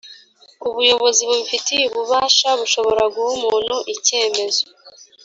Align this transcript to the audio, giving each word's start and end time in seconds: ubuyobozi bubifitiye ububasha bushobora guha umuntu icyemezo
ubuyobozi 0.67 1.21
bubifitiye 1.27 1.83
ububasha 1.89 2.49
bushobora 2.59 3.03
guha 3.13 3.29
umuntu 3.37 3.75
icyemezo 3.93 4.63